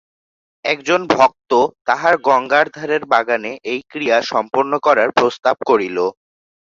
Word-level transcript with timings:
একজন 0.65 1.01
ভক্ত 1.13 1.51
তাহার 1.87 2.15
গঙ্গার 2.27 2.67
ধারের 2.73 3.03
বাগানে 3.05 3.51
এই 3.63 3.79
ক্রিয়া 3.91 4.17
সম্পন্ন 4.31 4.71
করার 4.85 5.09
প্রস্তাব 5.11 5.55
করিল। 5.69 5.97